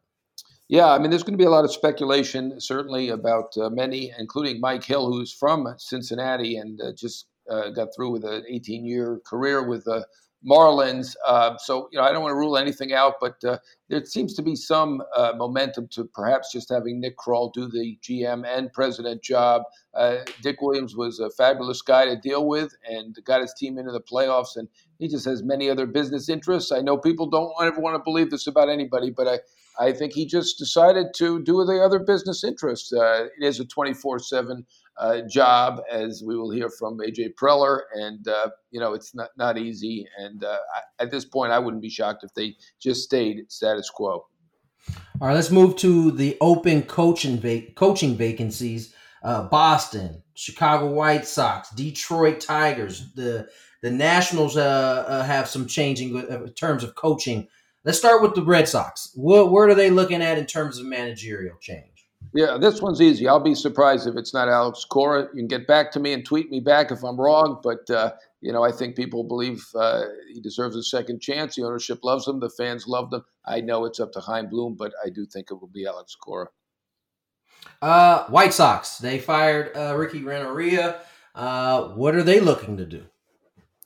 [0.69, 4.15] Yeah, I mean, there's going to be a lot of speculation, certainly about uh, many,
[4.19, 9.21] including Mike Hill, who's from Cincinnati and uh, just uh, got through with an 18-year
[9.27, 10.07] career with the
[10.49, 11.15] Marlins.
[11.27, 14.35] Uh, so, you know, I don't want to rule anything out, but uh, there seems
[14.35, 18.73] to be some uh, momentum to perhaps just having Nick Krall do the GM and
[18.73, 19.63] president job.
[19.95, 23.93] Uh, Dick Williams was a fabulous guy to deal with and got his team into
[23.93, 26.73] the playoffs, and he just has many other business interests.
[26.73, 29.39] I know people don't ever want to believe this about anybody, but I,
[29.79, 32.93] I think he just decided to do the other business interests.
[32.93, 34.67] Uh, it is a 24 7
[34.99, 37.81] uh, job, as we will hear from AJ Preller.
[37.95, 40.07] And, uh, you know, it's not, not easy.
[40.19, 40.59] And uh,
[40.99, 44.27] at this point, I wouldn't be shocked if they just stayed status quo.
[45.21, 47.41] All right, let's move to the open coaching,
[47.75, 48.95] coaching vacancies.
[49.23, 53.13] Uh, Boston, Chicago White Sox, Detroit Tigers.
[53.15, 53.49] The
[53.83, 57.49] the Nationals uh, uh, have some changing in terms of coaching.
[57.85, 59.11] Let's start with the Red Sox.
[59.17, 61.92] What, what are they looking at in terms of managerial change?
[62.35, 63.29] Yeah, this one's easy.
[63.29, 65.29] I'll be surprised if it's not Alex Cora.
[65.35, 68.13] You can get back to me and tweet me back if I'm wrong, but uh,
[68.41, 71.57] you know I think people believe uh, he deserves a second chance.
[71.57, 72.41] The ownership loves him.
[72.41, 73.23] The fans love him.
[73.45, 76.15] I know it's up to Chaim Bloom, but I do think it will be Alex
[76.15, 76.49] Cora.
[77.81, 78.99] Uh, White Sox.
[78.99, 81.01] They fired uh, Ricky Renteria.
[81.35, 83.05] Uh, what are they looking to do?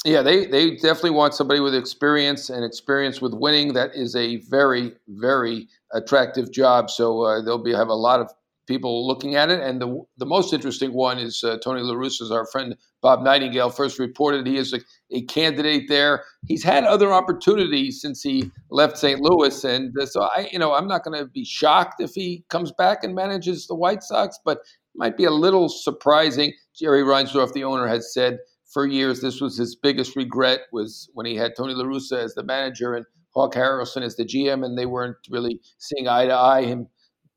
[0.05, 3.73] Yeah, they, they definitely want somebody with experience and experience with winning.
[3.73, 6.91] That is a very, very attractive job.
[6.91, 8.31] So uh, they'll be have a lot of
[8.67, 9.61] people looking at it.
[9.61, 13.71] And the the most interesting one is uh, Tony La Russa, our friend Bob Nightingale
[13.71, 14.47] first reported.
[14.47, 14.81] He is a,
[15.13, 16.25] a, candidate there.
[16.47, 19.21] He's had other opportunities since he left St.
[19.21, 22.45] Louis, and uh, so I, you know, I'm not going to be shocked if he
[22.49, 26.53] comes back and manages the White Sox, but it might be a little surprising.
[26.75, 28.39] Jerry Reinsdorf, the owner, has said
[28.73, 32.35] for years this was his biggest regret was when he had Tony La Russa as
[32.35, 33.07] the manager and
[33.37, 36.65] Hawk Harrelson as the GM, and they weren't really seeing eye to eye.
[36.65, 36.89] Him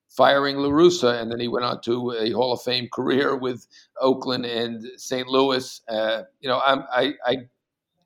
[0.10, 3.68] firing La Russa, and then he went on to a Hall of Fame career with
[4.00, 5.28] Oakland and St.
[5.28, 5.82] Louis.
[5.90, 7.38] Uh, you know, I'm I, I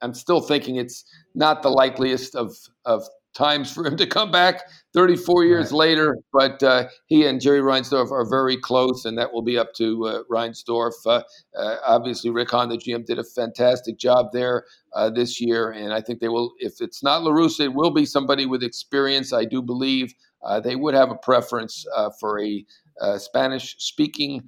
[0.02, 3.04] I'm still thinking it's not the likeliest of of
[3.34, 4.62] times for him to come back
[4.94, 5.78] 34 years right.
[5.78, 6.18] later.
[6.32, 10.06] But uh, he and Jerry Reinsdorf are very close, and that will be up to
[10.06, 10.94] uh, Reinsdorf.
[11.06, 11.22] Uh,
[11.58, 15.94] uh obviously, Rick Hahn, the GM, did a fantastic job there uh, this year, and
[15.94, 16.54] I think they will.
[16.60, 19.34] If it's not La Russa, it will be somebody with experience.
[19.34, 21.86] I do believe uh, they would have a preference
[22.20, 22.66] for a
[23.18, 24.42] Spanish-speaking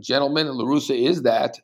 [0.00, 0.48] gentleman.
[0.48, 1.58] La Russa is that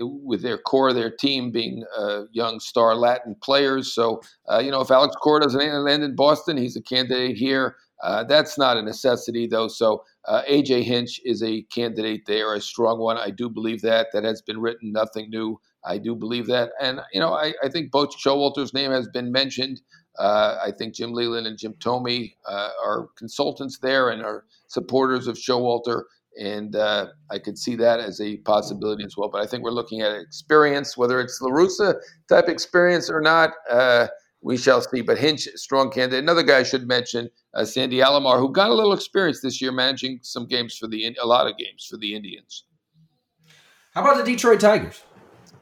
[0.00, 3.92] with their core their team being uh, young star Latin players.
[3.92, 7.76] So, uh, you know, if Alex Cora doesn't land in Boston, he's a candidate here.
[8.02, 9.68] Uh, that's not a necessity, though.
[9.68, 13.16] So, uh, AJ Hinch is a candidate there, a strong one.
[13.16, 14.08] I do believe that.
[14.12, 15.60] That has been written, nothing new.
[15.84, 16.70] I do believe that.
[16.80, 19.80] And, you know, I, I think both Showalter's name has been mentioned.
[20.18, 25.26] Uh, I think Jim Leyland and Jim Thome uh, are consultants there and are supporters
[25.26, 26.04] of Showalter
[26.40, 29.28] and uh, I could see that as a possibility as well.
[29.28, 31.94] But I think we're looking at experience, whether it's La Russa
[32.28, 33.50] type experience or not.
[33.70, 34.08] Uh,
[34.44, 35.00] we shall see.
[35.00, 36.22] But Hinch, strong candidate.
[36.22, 39.72] Another guy I should mention, uh, Sandy Alomar, who got a little experience this year
[39.72, 42.64] managing some games for the a lot of games for the Indians.
[43.92, 45.02] How about the Detroit Tigers?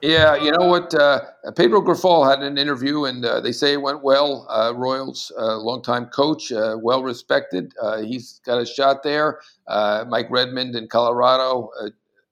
[0.03, 0.93] Yeah, you know what?
[0.93, 1.21] Uh,
[1.55, 4.49] Pedro Grifol had an interview, and uh, they say it went well.
[4.51, 7.73] Uh, Royals, uh, longtime coach, uh, well respected.
[7.81, 9.38] Uh, he's got a shot there.
[9.69, 11.71] Uh, Mike Redmond in Colorado,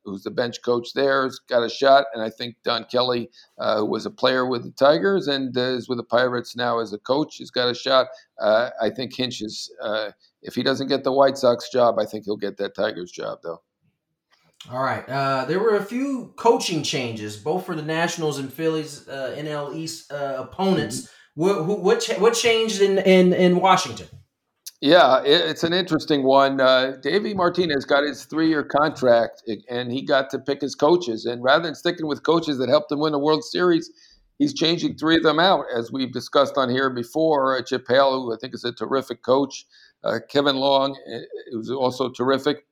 [0.04, 2.06] who's the bench coach there, has got a shot.
[2.12, 5.98] And I think Don Kelly, who was a player with the Tigers and is with
[5.98, 8.08] the Pirates now as a coach, has got a shot.
[8.40, 9.70] I think Hinch is,
[10.42, 13.38] if he doesn't get the White Sox job, I think he'll get that Tigers job,
[13.44, 13.62] though.
[14.68, 15.08] All right.
[15.08, 19.74] Uh, there were a few coaching changes, both for the Nationals and Phillies uh, NL
[19.74, 21.02] East uh, opponents.
[21.02, 21.14] Mm-hmm.
[21.34, 24.08] What what, what changed in, in, in Washington?
[24.82, 26.58] Yeah, it's an interesting one.
[26.58, 31.26] Uh, Davey Martinez got his three-year contract, and he got to pick his coaches.
[31.26, 33.90] And rather than sticking with coaches that helped him win the World Series,
[34.38, 37.60] he's changing three of them out, as we've discussed on here before.
[37.62, 39.66] Chip Hale, who I think is a terrific coach,
[40.02, 40.96] uh, Kevin Long,
[41.52, 42.64] who's also terrific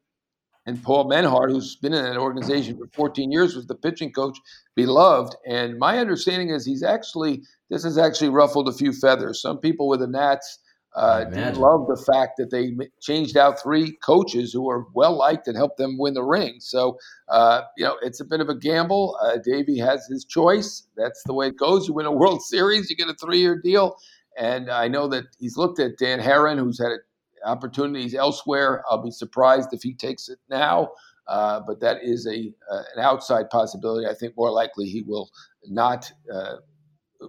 [0.69, 4.37] and Paul Menhart, who's been in that organization for 14 years, was the pitching coach,
[4.75, 5.35] beloved.
[5.47, 9.41] And my understanding is he's actually this has actually ruffled a few feathers.
[9.41, 10.59] Some people with the Nats
[10.95, 15.57] uh, love the fact that they changed out three coaches who are well liked and
[15.57, 16.57] helped them win the ring.
[16.61, 19.19] So uh, you know it's a bit of a gamble.
[19.23, 20.87] Uh, Davey has his choice.
[20.99, 21.89] That's the way it goes.
[21.89, 23.97] You win a World Series, you get a three-year deal.
[24.37, 26.99] And I know that he's looked at Dan Haren, who's had a
[27.45, 28.83] opportunities elsewhere.
[28.91, 30.91] I'll be surprised if he takes it now,
[31.27, 34.07] uh, but that is a uh, an outside possibility.
[34.07, 35.31] I think more likely he will
[35.65, 36.57] not uh,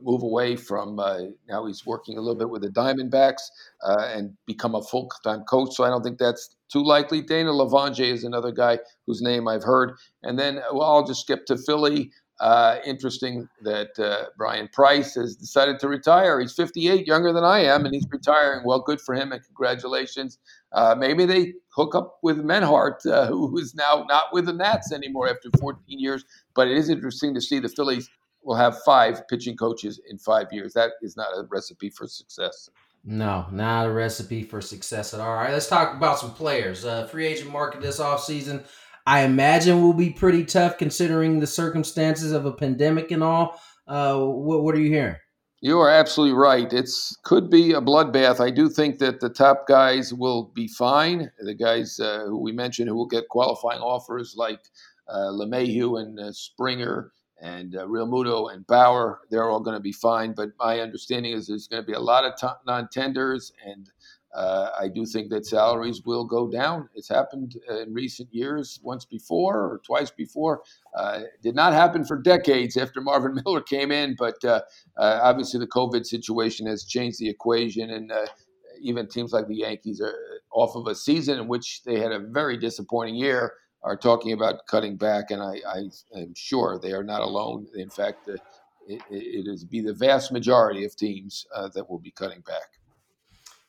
[0.01, 0.99] move away from.
[0.99, 3.41] Uh, now he's working a little bit with the Diamondbacks
[3.83, 5.75] uh, and become a full time coach.
[5.75, 7.21] So I don't think that's too likely.
[7.21, 9.93] Dana LeVangie is another guy whose name I've heard.
[10.23, 12.11] And then well, I'll just skip to Philly.
[12.39, 16.39] Uh, interesting that uh, Bryan Price has decided to retire.
[16.39, 18.61] He's 58, younger than I am, and he's retiring.
[18.65, 20.37] Well, good for him, and congratulations.
[20.71, 24.93] Uh, maybe they hook up with Menhart, uh, who is now not with the Nats
[24.93, 26.23] anymore after 14 years.
[26.53, 28.09] But it is interesting to see the Phillies
[28.43, 30.73] will have five pitching coaches in five years.
[30.73, 32.69] That is not a recipe for success.
[33.03, 35.27] No, not a recipe for success at all.
[35.27, 36.85] All right, let's talk about some players.
[36.85, 38.63] Uh, free agent market this offseason.
[39.09, 43.59] I imagine will be pretty tough considering the circumstances of a pandemic and all.
[43.87, 45.15] Uh, what, what are you hearing?
[45.61, 46.71] You are absolutely right.
[46.71, 48.39] It's could be a bloodbath.
[48.39, 51.31] I do think that the top guys will be fine.
[51.39, 54.61] The guys uh, who we mentioned who will get qualifying offers like
[55.07, 59.91] uh, LeMahieu and uh, Springer and uh, Realmuto and Bauer, they're all going to be
[59.91, 60.33] fine.
[60.35, 63.89] But my understanding is there's going to be a lot of t- non-tenders and
[64.33, 66.87] uh, I do think that salaries will go down.
[66.93, 70.61] It's happened in recent years, once before or twice before.
[70.95, 74.61] Uh, did not happen for decades after Marvin Miller came in, but uh,
[74.97, 78.27] uh obviously the COVID situation has changed the equation, and uh,
[78.81, 80.15] even teams like the Yankees are
[80.51, 83.53] off of a season in which they had a very disappointing year.
[83.81, 87.65] Are talking about cutting back, and I, I am sure they are not alone.
[87.75, 88.33] In fact, uh,
[88.85, 92.78] it, it is be the vast majority of teams that will be cutting back.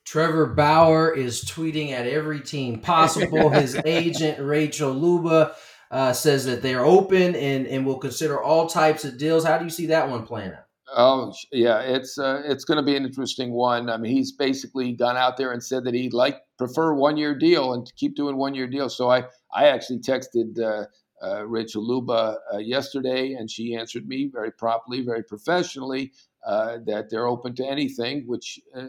[0.04, 3.48] Trevor Bauer is tweeting at every team possible.
[3.50, 5.54] His agent, Rachel Luba,
[5.90, 9.44] uh, says that they're open and, and will consider all types of deals.
[9.44, 10.64] How do you see that one playing out?
[10.92, 13.88] Oh yeah, it's uh, it's going to be an interesting one.
[13.88, 17.32] I mean, he's basically gone out there and said that he'd like prefer one year
[17.32, 18.88] deal and to keep doing one year deal.
[18.88, 20.86] So I I actually texted uh,
[21.22, 26.12] uh, Rachel Luba uh, yesterday, and she answered me very promptly, very professionally
[26.44, 28.86] uh, that they're open to anything, which uh,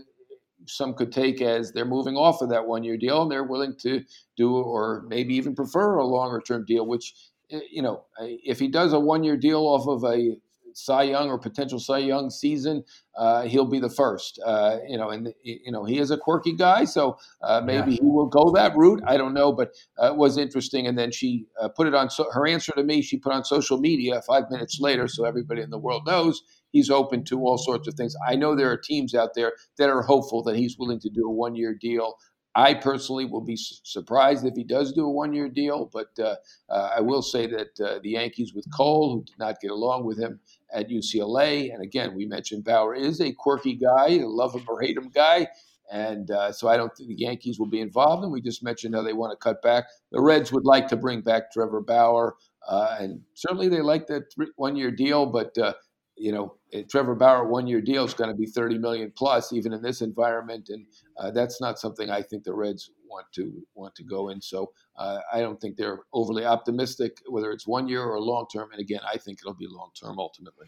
[0.67, 3.76] some could take as they're moving off of that one year deal and they're willing
[3.82, 4.04] to
[4.38, 7.13] do or maybe even prefer a longer term deal, which,
[7.52, 10.36] eh, you know, if he does a one year deal off of a
[10.74, 12.84] Cy Young or potential Cy Young season,
[13.17, 14.39] uh, he'll be the first.
[14.45, 17.97] Uh, you know, and you know he is a quirky guy, so uh, maybe yeah.
[18.02, 19.02] he will go that route.
[19.06, 20.88] I don't know, but uh, it was interesting.
[20.88, 23.02] And then she uh, put it on so- her answer to me.
[23.02, 26.89] She put on social media five minutes later, so everybody in the world knows he's
[26.89, 28.15] open to all sorts of things.
[28.27, 31.25] I know there are teams out there that are hopeful that he's willing to do
[31.25, 32.15] a one year deal.
[32.53, 36.36] I personally will be surprised if he does do a one year deal, but uh,
[36.69, 40.05] uh, I will say that uh, the Yankees with Cole, who did not get along
[40.05, 40.39] with him
[40.73, 44.81] at UCLA, and again, we mentioned Bauer is a quirky guy, a love him or
[44.81, 45.47] hate him guy.
[45.91, 48.23] And uh, so I don't think the Yankees will be involved.
[48.23, 49.86] And we just mentioned how they want to cut back.
[50.12, 52.38] The Reds would like to bring back Trevor Bauer.
[52.65, 54.23] Uh, and certainly they like that
[54.55, 55.74] one year deal, but uh,
[56.16, 56.55] you know,
[56.89, 60.01] Trevor Bauer one year deal is going to be 30 million plus, even in this
[60.01, 60.86] environment, and
[61.18, 64.41] uh, that's not something I think the Reds want to want to go in.
[64.41, 68.70] So uh, I don't think they're overly optimistic whether it's one year or long term.
[68.72, 70.68] And again, I think it'll be long term ultimately.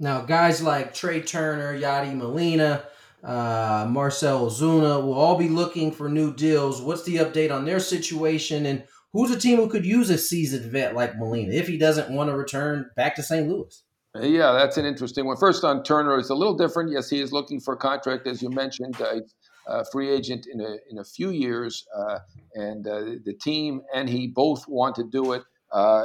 [0.00, 2.84] Now, guys like Trea Turner, Yadi Molina,
[3.22, 6.82] uh, Marcell Ozuna will all be looking for new deals.
[6.82, 10.70] What's the update on their situation, and who's a team who could use a seasoned
[10.70, 13.48] vet like Molina if he doesn't want to return back to St.
[13.48, 13.82] Louis?
[14.20, 15.36] Yeah, that's an interesting one.
[15.36, 16.90] First on Turner, it's a little different.
[16.92, 19.00] Yes, he is looking for a contract, as you mentioned.
[19.00, 19.20] Uh,
[19.66, 22.18] uh, free agent in a in a few years, uh,
[22.54, 25.42] and uh, the team and he both want to do it.
[25.72, 26.04] Uh,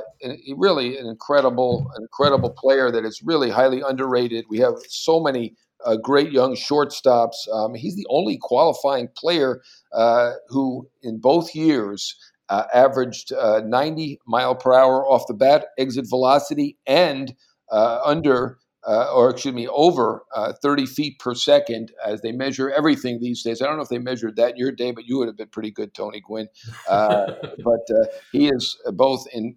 [0.57, 4.45] really an incredible, incredible player that is really highly underrated.
[4.49, 5.55] We have so many
[5.85, 7.47] uh, great young shortstops.
[7.53, 9.61] Um, he's the only qualifying player
[9.93, 12.15] uh, who, in both years,
[12.73, 17.35] averaged 90 mile per hour off the bat exit velocity and
[17.71, 23.19] under uh, or excuse me, over uh, 30 feet per second as they measure everything
[23.19, 23.61] these days.
[23.61, 25.49] I don't know if they measured that in your day, but you would have been
[25.49, 26.47] pretty good, Tony Gwynn.
[26.87, 27.25] Uh,
[27.63, 29.55] but uh, he is both in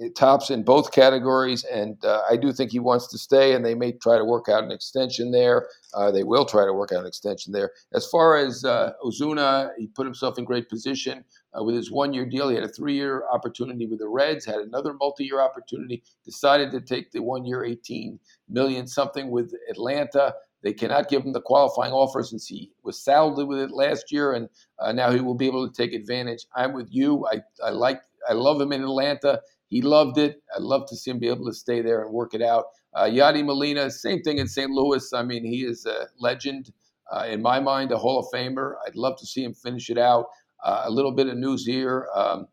[0.00, 3.54] uh, tops in both categories, and uh, I do think he wants to stay.
[3.54, 5.68] And they may try to work out an extension there.
[6.12, 7.72] they will try to work out an extension there.
[7.92, 11.24] As far as Ozuna, he put himself in great position
[11.58, 12.48] uh, with his one year deal.
[12.48, 16.70] He had a three year opportunity with the Reds, had another multi year opportunity, decided
[16.72, 18.18] to take the one year 18
[18.48, 20.34] million something with Atlanta.
[20.62, 24.34] They cannot give him the qualifying offer since he was saddled with it last year,
[24.34, 26.46] and uh, now he will be able to take advantage.
[26.54, 27.26] I'm with you.
[27.26, 29.40] I, I like, I love him in Atlanta.
[29.72, 30.42] He loved it.
[30.54, 32.66] I'd love to see him be able to stay there and work it out.
[32.94, 34.70] Uh, Yadi Molina, same thing in St.
[34.70, 35.14] Louis.
[35.14, 36.70] I mean, he is a legend.
[37.10, 38.74] Uh, in my mind, a Hall of Famer.
[38.86, 40.26] I'd love to see him finish it out.
[40.62, 42.06] Uh, a little bit of news here.
[42.14, 42.48] Um,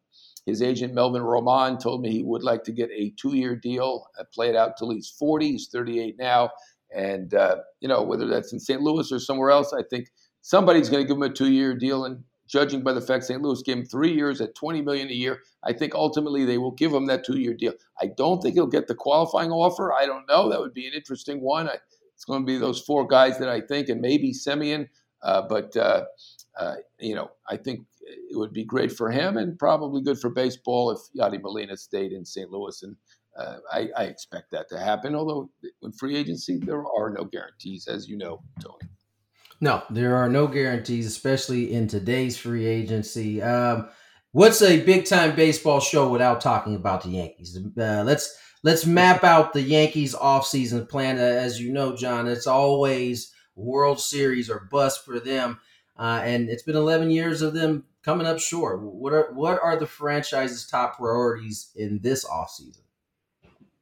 [0.45, 4.23] his agent Melvin Roman told me he would like to get a two-year deal, uh,
[4.33, 5.51] play it out till he's 40.
[5.51, 6.51] He's 38 now,
[6.95, 8.81] and uh, you know whether that's in St.
[8.81, 10.07] Louis or somewhere else, I think
[10.41, 12.05] somebody's going to give him a two-year deal.
[12.05, 13.41] And judging by the fact St.
[13.41, 16.71] Louis gave him three years at 20 million a year, I think ultimately they will
[16.71, 17.73] give him that two-year deal.
[18.01, 19.93] I don't think he'll get the qualifying offer.
[19.93, 20.49] I don't know.
[20.49, 21.69] That would be an interesting one.
[21.69, 21.75] I,
[22.15, 24.89] it's going to be those four guys that I think, and maybe Semien.
[25.21, 26.05] Uh, but uh,
[26.57, 30.29] uh, you know, I think it would be great for him and probably good for
[30.29, 32.49] baseball if Yadi Molina stayed in St.
[32.49, 32.81] Louis.
[32.83, 32.95] And
[33.37, 35.15] uh, I, I, expect that to happen.
[35.15, 35.49] Although
[35.81, 38.89] in free agency, there are no guarantees, as you know, Tony.
[39.61, 43.41] No, there are no guarantees, especially in today's free agency.
[43.41, 43.89] Um,
[44.31, 47.57] what's a big time baseball show without talking about the Yankees?
[47.77, 51.17] Uh, let's let's map out the Yankees offseason plan.
[51.17, 55.59] Uh, as you know, Jon, it's always World Series or bust for them.
[55.97, 58.81] Uh, and it's been 11 years of them coming up short.
[58.81, 62.83] What are what are the franchise's top priorities in this offseason?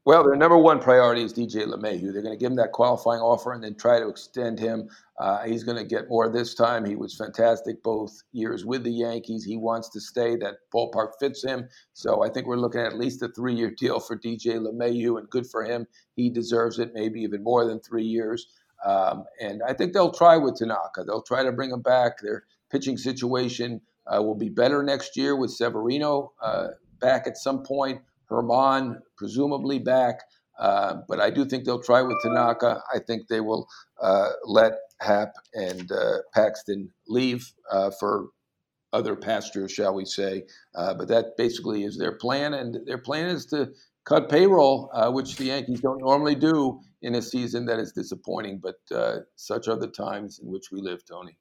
[0.07, 2.13] Well, their number one priority is DJ LeMahieu.
[2.13, 4.87] They're going to give him that qualifying offer and then try to extend him.
[5.19, 6.85] Uh, he's going to get more this time.
[6.85, 9.43] He was fantastic both years with the Yankees.
[9.43, 10.37] He wants to stay.
[10.37, 11.67] That ballpark fits him.
[11.91, 15.29] So I think we're looking at at least a three-year deal for DJ LeMahieu, and
[15.29, 15.85] good for him.
[16.15, 18.47] He deserves it, maybe even more than three years.
[18.85, 21.03] Um, and I think they'll try with Tanaka.
[21.05, 22.21] They'll try to bring him back.
[22.21, 26.67] Their pitching situation uh, will be better next year with Severino uh,
[27.01, 27.99] back at some point.
[28.29, 30.21] Germán presumably back.
[30.59, 32.81] Uh, but I do think they'll try with Tanaka.
[32.93, 33.67] I think they will
[34.01, 38.29] uh, let Happ and uh, Paxton leave uh, for
[38.93, 40.43] other pastures, shall we say.
[40.73, 42.53] but that basically is their plan.
[42.53, 43.71] And their plan is to
[44.05, 48.59] cut payroll, which the Yankees don't normally do in a season that is disappointing.
[48.63, 48.75] But
[49.35, 51.37] such are the times in which we live, Tony.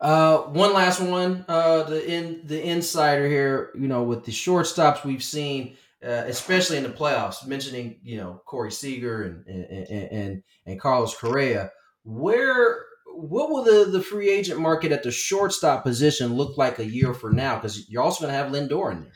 [0.00, 1.44] Uh, one last one.
[1.48, 6.76] Uh, the in the insider here, you know, with the shortstops we've seen, uh, especially
[6.76, 11.70] in the playoffs, mentioning you know Corey Seager and and and, and Carlos Correa.
[12.04, 16.84] Where what will the the free agent market at the shortstop position look like a
[16.84, 17.56] year from now?
[17.56, 19.12] Because you're also going to have Lindor in there.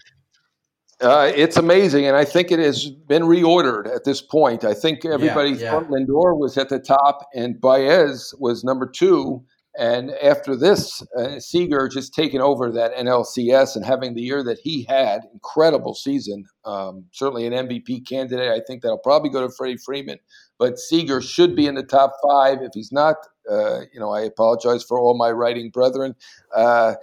[1.03, 4.65] Uh, it's amazing, and I think it has been reordered at this point.
[4.65, 5.71] I think everybody yeah, yeah.
[5.71, 9.43] thought Lindor was at the top, and Baez was number two,
[9.79, 14.59] and after this, uh, Seager just taking over that NLCS and having the year that
[14.63, 18.51] he had, incredible season, um, certainly an MVP candidate.
[18.51, 20.19] I think that'll probably go to Freddie Freeman,
[20.59, 22.59] but Seager should be in the top five.
[22.63, 23.17] If he's not,
[23.49, 26.15] uh, you know, I apologize for all my writing brethren.
[26.55, 26.95] Uh,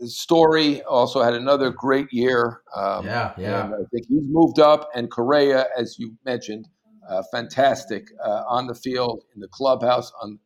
[0.00, 2.62] Story also had another great year.
[2.74, 3.64] Um, yeah, yeah.
[3.66, 6.68] I think he's moved up, and Correa, as you mentioned,
[7.08, 10.38] uh, fantastic uh, on the field, in the clubhouse, on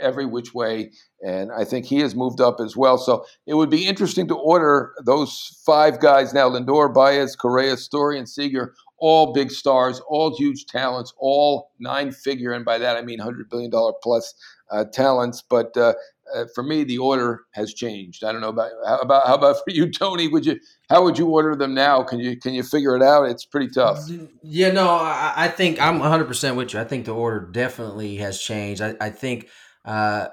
[0.00, 0.92] every which way.
[1.24, 2.98] And I think he has moved up as well.
[2.98, 8.18] So it would be interesting to order those five guys now Lindor, Baez, Correa, Story,
[8.18, 12.52] and Seager, all big stars, all huge talents, all nine figure.
[12.52, 13.70] And by that, I mean $100 billion
[14.02, 14.34] plus
[14.70, 15.42] uh, talents.
[15.42, 15.94] But uh,
[16.34, 18.24] uh, for me, the order has changed.
[18.24, 20.28] I don't know about how about how about for you, Tony?
[20.28, 20.58] Would you
[20.90, 22.02] how would you order them now?
[22.02, 23.24] Can you can you figure it out?
[23.24, 23.98] It's pretty tough.
[24.42, 26.80] Yeah, no, I, I think I'm 100 percent with you.
[26.80, 28.80] I think the order definitely has changed.
[28.82, 29.48] I, I think
[29.86, 30.28] uh,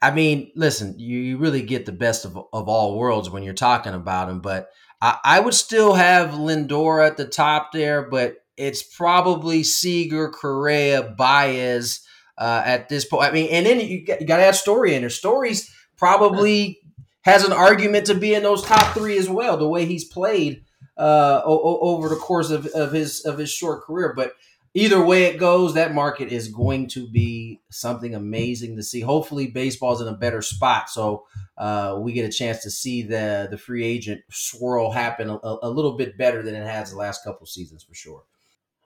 [0.00, 3.54] I mean, listen, you, you really get the best of, of all worlds when you're
[3.54, 4.68] talking about him, but
[5.00, 11.02] I, I would still have Lindor at the top there, but it's probably Seager, Correa,
[11.16, 12.06] Baez
[12.38, 13.24] uh, at this point.
[13.24, 15.10] I mean, and then you got, you got to add Story in there.
[15.10, 16.80] Story's probably
[17.22, 20.64] has an argument to be in those top three as well, the way he's played
[20.98, 24.12] uh, o- over the course of, of his of his short career.
[24.14, 24.32] But
[24.74, 29.00] either way it goes, that market is going to be something amazing to see.
[29.00, 31.24] Hopefully, baseball's in a better spot, so
[31.58, 35.70] uh, we get a chance to see the the free agent swirl happen a, a
[35.70, 38.22] little bit better than it has the last couple seasons for sure.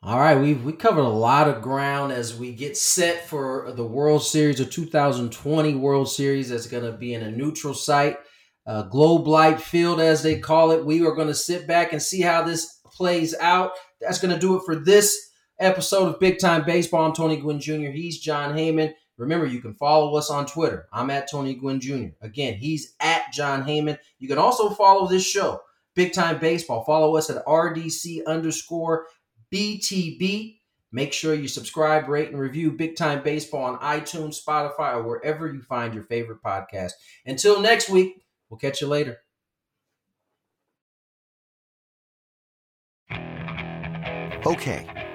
[0.03, 3.87] All right, we've we covered a lot of ground as we get set for the
[3.87, 8.19] World Series, the 2020 World Series that's going to be in a neutral site,
[8.67, 10.85] uh, Globe Life Field as they call it.
[10.85, 13.73] We are going to sit back and see how this plays out.
[14.01, 15.26] That's going to do it for this
[15.59, 17.05] episode of Big Time Baseball.
[17.05, 17.91] I'm Tony Gwynn Jr.
[17.91, 18.93] He's Jon Heyman.
[19.17, 20.87] Remember, you can follow us on Twitter.
[20.93, 22.09] I'm at Tony Gwynn Jr.
[22.21, 23.99] Again, he's at Jon Heyman.
[24.19, 25.61] You can also follow this show,
[25.95, 26.85] Big Time Baseball.
[26.85, 29.07] Follow us at RDC underscore
[29.53, 30.59] BTB.
[30.93, 35.53] Make sure you subscribe, rate, and review Big Time Baseball on iTunes, Spotify, or wherever
[35.53, 36.93] you find your favorite podcast.
[37.25, 39.19] Until next week, we'll catch you later.
[44.47, 44.87] Okay,